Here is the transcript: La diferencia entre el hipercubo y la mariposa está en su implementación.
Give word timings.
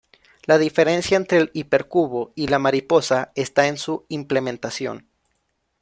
La 0.47 0.57
diferencia 0.57 1.15
entre 1.15 1.37
el 1.37 1.51
hipercubo 1.53 2.31
y 2.33 2.47
la 2.47 2.57
mariposa 2.57 3.31
está 3.35 3.67
en 3.67 3.77
su 3.77 4.07
implementación. 4.09 5.07